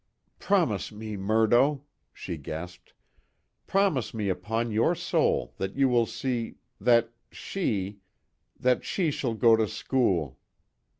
[0.39, 2.93] "Promise me, Murdo," she gasped,
[3.67, 7.99] "promise me upon your soul that you will see that she
[8.59, 10.39] _that she shall go to school!